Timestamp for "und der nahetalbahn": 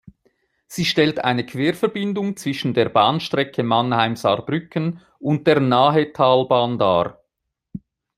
5.19-6.79